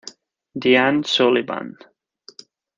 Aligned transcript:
Diane 0.61 1.03
Sullivan. 1.03 1.77